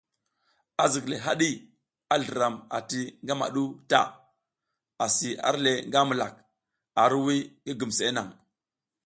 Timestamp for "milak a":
6.09-7.01